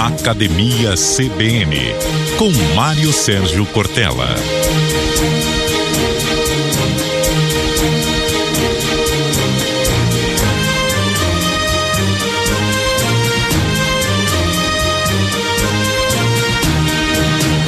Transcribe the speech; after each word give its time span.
Academia 0.00 0.94
CBN, 0.94 1.76
com 2.38 2.50
Mário 2.74 3.12
Sérgio 3.12 3.66
Cortella. 3.66 4.34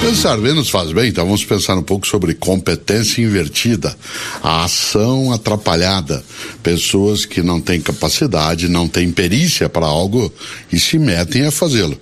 Pensar 0.00 0.38
menos 0.38 0.70
faz 0.70 0.92
bem, 0.92 1.08
então 1.08 1.24
vamos 1.24 1.44
pensar 1.44 1.76
um 1.76 1.82
pouco 1.82 2.06
sobre 2.06 2.34
competência 2.34 3.22
invertida, 3.22 3.96
a 4.40 4.62
ação 4.64 5.32
atrapalhada, 5.32 6.22
pessoas 6.62 7.24
que 7.26 7.42
não 7.42 7.60
têm 7.60 7.80
capacidade, 7.80 8.68
não 8.68 8.86
têm 8.86 9.10
perícia 9.10 9.68
para 9.68 9.86
algo 9.86 10.32
e 10.72 10.78
se 10.78 10.96
metem 10.96 11.46
a 11.46 11.50
fazê-lo 11.50 11.98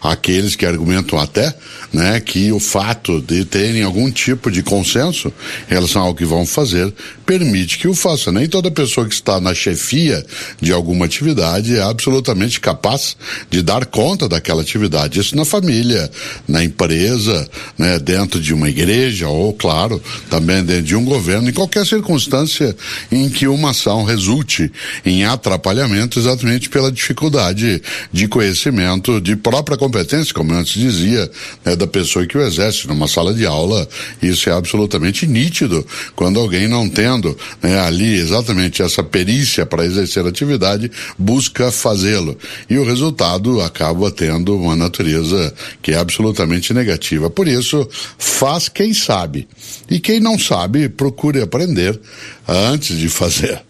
aqueles 0.00 0.56
que 0.56 0.66
argumentam 0.66 1.18
até 1.18 1.54
né, 1.92 2.20
que 2.20 2.52
o 2.52 2.60
fato 2.60 3.20
de 3.20 3.44
terem 3.44 3.82
algum 3.82 4.10
tipo 4.10 4.50
de 4.50 4.62
consenso 4.62 5.32
em 5.70 5.74
relação 5.74 6.02
ao 6.02 6.14
que 6.14 6.24
vão 6.24 6.44
fazer 6.44 6.92
permite 7.24 7.78
que 7.78 7.88
o 7.88 7.94
faça. 7.94 8.32
Nem 8.32 8.48
toda 8.48 8.70
pessoa 8.70 9.06
que 9.06 9.14
está 9.14 9.40
na 9.40 9.54
chefia 9.54 10.24
de 10.60 10.72
alguma 10.72 11.06
atividade 11.06 11.76
é 11.76 11.82
absolutamente 11.82 12.60
capaz 12.60 13.16
de 13.50 13.62
dar 13.62 13.86
conta 13.86 14.28
daquela 14.28 14.62
atividade. 14.62 15.20
Isso 15.20 15.36
na 15.36 15.44
família, 15.44 16.10
na 16.46 16.62
empresa, 16.62 17.48
né, 17.76 17.98
dentro 17.98 18.40
de 18.40 18.54
uma 18.54 18.68
igreja 18.68 19.28
ou, 19.28 19.52
claro, 19.52 20.02
também 20.30 20.64
dentro 20.64 20.84
de 20.84 20.96
um 20.96 21.04
governo, 21.04 21.48
em 21.48 21.52
qualquer 21.52 21.86
circunstância 21.86 22.76
em 23.10 23.28
que 23.28 23.46
uma 23.46 23.70
ação 23.70 24.04
resulte 24.04 24.70
em 25.04 25.24
atrapalhamento 25.24 26.18
exatamente 26.18 26.68
pela 26.68 26.90
dificuldade 26.90 27.82
de 28.12 28.28
conhecimento 28.28 29.20
de 29.20 29.36
própria 29.68 29.76
competência, 29.76 30.32
como 30.32 30.54
antes 30.54 30.80
dizia, 30.80 31.30
né, 31.64 31.76
da 31.76 31.86
pessoa 31.86 32.26
que 32.26 32.38
o 32.38 32.40
exerce 32.40 32.88
numa 32.88 33.06
sala 33.06 33.34
de 33.34 33.44
aula. 33.44 33.86
Isso 34.22 34.48
é 34.48 34.52
absolutamente 34.52 35.26
nítido 35.26 35.86
quando 36.16 36.40
alguém 36.40 36.66
não 36.66 36.88
tendo 36.88 37.36
né, 37.62 37.78
ali 37.80 38.14
exatamente 38.14 38.82
essa 38.82 39.02
perícia 39.02 39.66
para 39.66 39.84
exercer 39.84 40.24
a 40.24 40.30
atividade, 40.30 40.90
busca 41.18 41.70
fazê-lo. 41.70 42.36
E 42.70 42.78
o 42.78 42.84
resultado 42.84 43.60
acaba 43.60 44.10
tendo 44.10 44.56
uma 44.56 44.74
natureza 44.74 45.52
que 45.82 45.92
é 45.92 45.98
absolutamente 45.98 46.72
negativa. 46.72 47.28
Por 47.28 47.46
isso, 47.46 47.86
faz 48.16 48.68
quem 48.68 48.94
sabe. 48.94 49.46
E 49.90 50.00
quem 50.00 50.20
não 50.20 50.38
sabe, 50.38 50.88
procure 50.88 51.42
aprender 51.42 51.98
antes 52.46 52.96
de 52.96 53.08
fazer. 53.10 53.67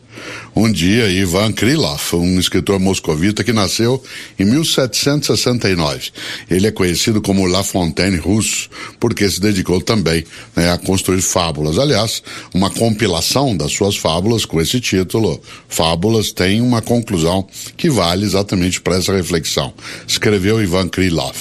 Um 0.55 0.71
dia, 0.73 1.09
Ivan 1.09 1.53
Krylov, 1.53 2.15
um 2.15 2.41
escritor 2.41 2.81
moscovita 2.81 3.45
que 3.45 3.53
nasceu 3.53 4.03
em 4.39 4.45
1769. 4.45 6.11
Ele 6.51 6.67
é 6.67 6.71
conhecido 6.71 7.21
como 7.21 7.47
La 7.47 7.63
Fontaine 7.63 8.17
russo, 8.17 8.69
porque 8.99 9.31
se 9.31 9.41
dedicou 9.41 9.81
também 9.81 10.25
né, 10.57 10.73
a 10.73 10.79
construir 10.79 11.23
fábulas. 11.23 11.79
Aliás, 11.79 12.23
uma 12.53 12.71
compilação 12.71 13.57
das 13.57 13.73
suas 13.73 13.97
fábulas 13.97 14.45
com 14.45 14.61
esse 14.61 14.81
título, 14.81 15.41
Fábulas, 15.69 16.33
tem 16.33 16.61
uma 16.61 16.83
conclusão 16.83 17.47
que 17.77 17.89
vale 17.89 18.25
exatamente 18.25 18.81
para 18.81 18.97
essa 18.97 19.15
reflexão. 19.15 19.73
Escreveu 20.07 20.63
Ivan 20.63 20.89
Krylov. 20.89 21.37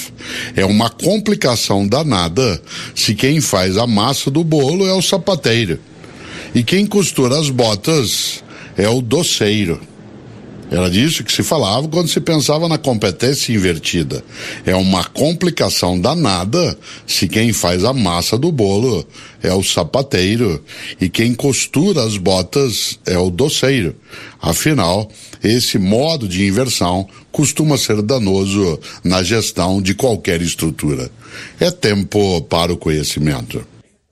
É 0.54 0.64
uma 0.64 0.90
complicação 0.90 1.86
danada 1.86 2.60
se 2.94 3.14
quem 3.14 3.40
faz 3.40 3.76
a 3.76 3.86
massa 3.86 4.30
do 4.30 4.44
bolo 4.44 4.86
é 4.86 4.92
o 4.92 5.02
sapateiro. 5.02 5.78
E 6.54 6.62
quem 6.62 6.86
costura 6.86 7.38
as 7.38 7.50
botas 7.50 8.42
é 8.78 8.88
o 8.88 9.02
doceiro. 9.02 9.80
Era 10.70 10.90
disso 10.90 11.24
que 11.24 11.32
se 11.32 11.42
falava 11.42 11.88
quando 11.88 12.08
se 12.08 12.20
pensava 12.20 12.68
na 12.68 12.76
competência 12.76 13.52
invertida. 13.54 14.22
É 14.66 14.74
uma 14.74 15.02
complicação 15.02 15.98
danada 15.98 16.78
se 17.06 17.26
quem 17.26 17.54
faz 17.54 17.84
a 17.84 17.94
massa 17.94 18.36
do 18.36 18.52
bolo 18.52 19.06
é 19.42 19.52
o 19.52 19.62
sapateiro 19.62 20.62
e 21.00 21.08
quem 21.08 21.32
costura 21.32 22.02
as 22.02 22.18
botas 22.18 22.98
é 23.06 23.16
o 23.16 23.30
doceiro. 23.30 23.96
Afinal, 24.40 25.10
esse 25.42 25.78
modo 25.78 26.28
de 26.28 26.46
inversão 26.46 27.08
costuma 27.32 27.78
ser 27.78 28.02
danoso 28.02 28.78
na 29.02 29.22
gestão 29.22 29.80
de 29.80 29.94
qualquer 29.94 30.42
estrutura. 30.42 31.10
É 31.58 31.70
tempo 31.70 32.42
para 32.42 32.72
o 32.72 32.76
conhecimento. 32.76 33.77